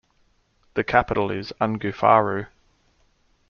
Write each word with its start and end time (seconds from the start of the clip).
The 0.73 0.83
capital 0.83 1.29
is 1.29 1.53
Ungoofaaru. 1.61 2.47